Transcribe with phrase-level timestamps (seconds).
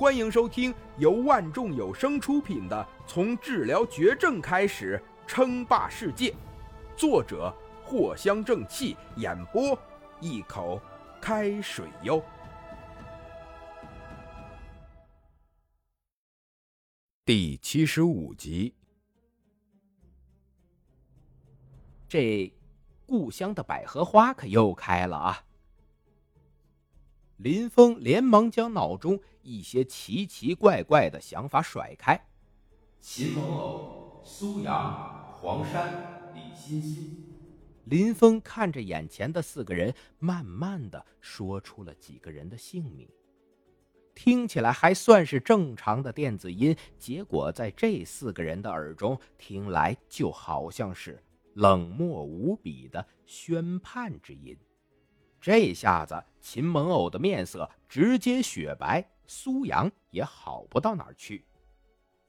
[0.00, 6.30] 欢迎收听由万众有声出品的《从治疗绝症开始称霸世界》，
[6.96, 7.54] 作者
[7.86, 9.78] 藿香正气，演播
[10.18, 10.80] 一口
[11.20, 12.24] 开水哟。
[17.26, 18.74] 第七十五集，
[22.08, 22.50] 这
[23.04, 25.44] 故乡的百合花可又开了啊！
[27.42, 32.22] 林峰连忙将脑中一些奇奇怪怪的想法甩开。
[33.00, 37.16] 秦某某、苏阳、黄山、李欣欣。
[37.84, 43.08] 林峰看着眼前的四个人，慢慢的说出了几个人的姓名，
[44.14, 54.54] 听起来还算是正常的电子音，结果在这四个人的耳中听来，就好像是冷漠无比的宣判之音。
[55.40, 61.44] 这下子，秦蒙偶的面色直接雪白，苏阳也好不到哪儿去。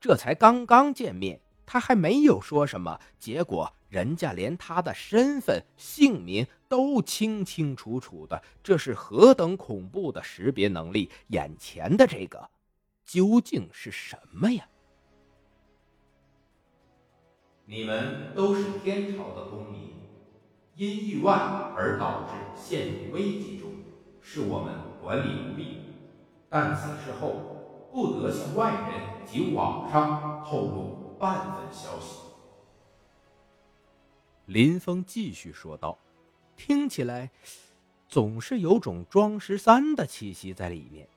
[0.00, 11.10] 这才刚刚见面，他还没有说什么，结果人家连他的身份、姓名都清清楚楚的，这是何等恐怖的识别能力！
[11.28, 12.50] 眼前的这个，
[13.04, 14.68] 究竟是什么呀？
[17.64, 19.85] 你们都是天朝的公民。
[20.76, 21.32] 因意外
[21.74, 23.70] 而导致陷入危机中，
[24.20, 25.80] 是我们管理不力，
[26.50, 32.20] 但此事后不得向外人及网上透露半分消息。
[34.44, 35.98] 林峰继续说道
[36.56, 37.30] ：“听起来
[38.06, 41.08] 总是有种庄十三的气息在里面，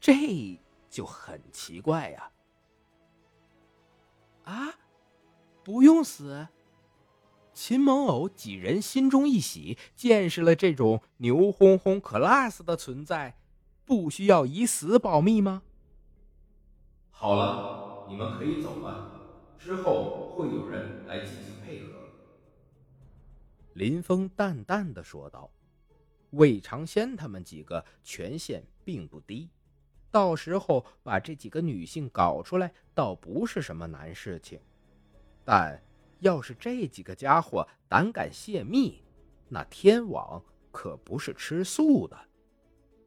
[0.00, 2.30] 这就很奇怪呀。”
[4.44, 4.74] 啊，
[5.62, 6.48] 不用死。
[7.60, 13.36] 秦蒙偶几人心中一喜，见识了这种牛哄哄 class 的存在，
[13.84, 15.64] 不需要以死保密吗？
[17.10, 19.10] 好了，你们可以走了，
[19.58, 21.94] 之后会有人来进行配合。
[23.72, 25.50] 林峰淡淡的说道
[26.30, 29.50] ：“魏长先他们几个权限并不低，
[30.12, 34.60] 到时候把这几个女性搞出来，倒不是什么难事情，
[35.44, 35.82] 但……”
[36.20, 39.02] 要是这几个家伙胆敢泄密，
[39.48, 42.18] 那天网可不是吃素的。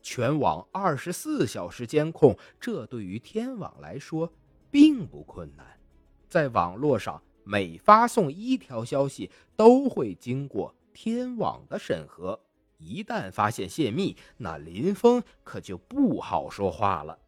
[0.02, 4.32] 全网二十四小时监控，这对于天网来说
[4.72, 5.80] 并不困难。
[6.28, 12.40] 在网络上，每发送一条消息都会经过天网的审核。
[12.78, 17.20] 一旦发现泄密，那林峰可就不好说话了。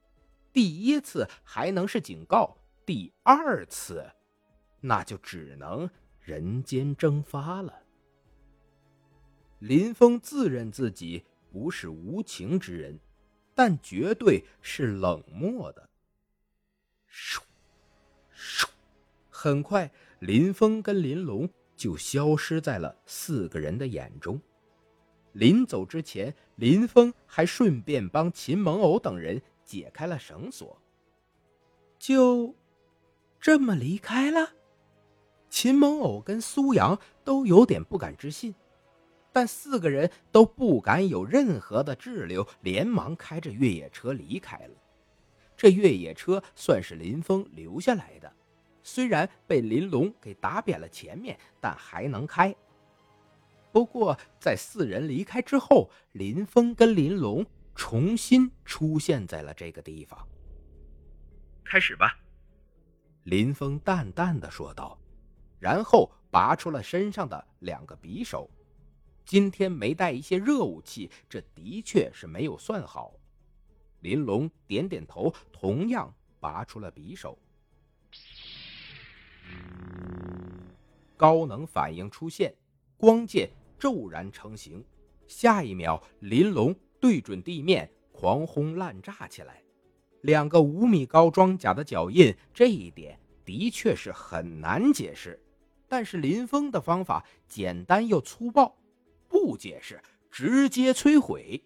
[0.51, 4.03] 第一次还能是警告，第二次……
[4.85, 5.89] 那就只能
[6.19, 7.83] 人间蒸发了。
[9.59, 12.99] 林峰自认自己不是无情之人，
[13.55, 15.89] 但绝对是冷漠的。
[17.09, 17.39] 咻，
[18.35, 18.67] 咻，
[19.29, 19.89] 很快，
[20.19, 24.41] 林峰跟林龙就消失在了四个人的眼中。
[25.31, 30.77] 临走之前，林峰还顺便帮秦蒙偶等人解开了绳索。
[31.97, 32.53] 就
[33.39, 34.53] 这么离开了。
[35.53, 38.56] 秦蒙偶跟苏阳都有点不敢置信，
[39.31, 44.74] 但四个人都不敢有任何的滞留，连忙开着越野车离开了。
[45.56, 48.34] 这越野车算是林峰留下来的，
[48.81, 52.53] 虽然被林龙给打扁了前面，但还能开。
[53.72, 60.28] 不过在四人离开之后，林峰跟林龙重新出现在了这个地方。
[61.63, 62.18] 开始吧，
[63.25, 64.97] 林峰淡淡的说道。
[65.63, 68.50] 然后拔出了身上的两个匕首，
[69.24, 73.13] 今天没带一些热武器，这的确是没有算好。
[74.01, 77.40] 林龙点点头，同样拔出了匕首。
[81.16, 82.53] 高能反应出现，
[82.97, 83.50] 光剑
[83.80, 84.84] 骤然成型，
[85.28, 89.63] 下一秒，林龙对准地面狂轰滥炸起来。
[90.24, 95.39] 两个五米高装甲的脚印，这一点的确是很难解释。
[95.94, 98.75] 但是林峰的方法简单又粗暴，
[99.30, 100.01] 不解释，
[100.31, 101.63] 直接摧毁。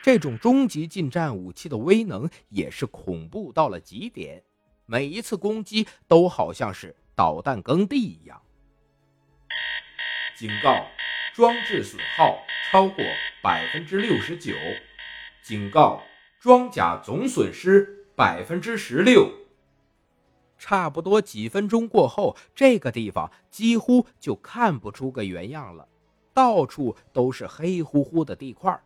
[0.00, 4.44] 这种终极近战武器的威能也是恐怖到了极点，
[4.86, 8.40] 每一次攻击都好像是导弹耕地一样。
[10.36, 10.86] 警告：
[11.34, 12.38] 装置损耗
[12.70, 13.04] 超过
[13.42, 14.54] 百分之六十九。
[15.42, 16.00] 警告：
[16.38, 19.45] 装甲总损失百分之十六。
[20.58, 25.86] 差不多几分钟过后，这个地方几乎就看不出个原样了，
[26.32, 28.82] 到处都是黑乎乎的地块。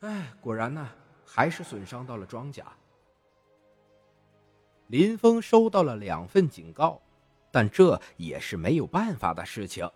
[0.00, 0.88] 哎，果然呢，
[1.24, 2.62] 还是损伤到了庄稼。
[4.88, 7.00] 林峰收到了两份警告，
[7.50, 9.90] 但这也是没有办法的事情。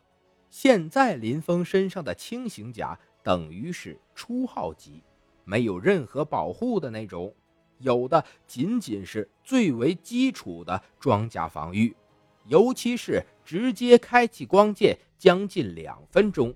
[0.51, 5.05] 现在林峰身上的轻型甲等于是初号级，
[5.45, 7.33] 没有任何保护的那种，
[7.81, 11.95] 有的仅仅是最为基础的装甲防御，
[12.47, 16.55] 尤其是直接开启光剑将近两分钟，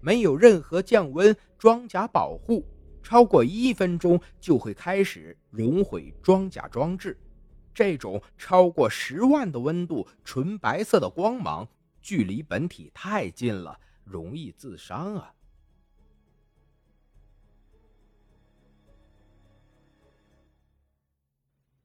[0.00, 2.64] 没有任何降温装甲保护，
[3.02, 7.18] 超过一分钟就会开始熔毁装甲装置。
[7.74, 11.66] 这种超过十万的温度，纯白色的光芒。
[12.02, 15.32] 距离本体太近了，容易自伤啊！